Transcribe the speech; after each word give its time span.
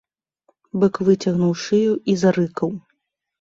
Бык 0.83 0.95
выцягнуў 1.09 1.51
шыю 1.65 1.93
і 2.15 2.17
зарыкаў. 2.23 2.75